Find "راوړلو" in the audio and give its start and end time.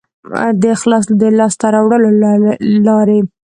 1.75-2.09